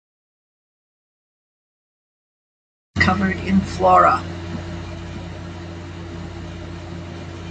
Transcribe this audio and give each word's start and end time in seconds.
Bardufoss 2.95 3.01
is 3.01 3.05
covered 3.05 3.37
in 3.47 3.59
flora. 3.61 4.23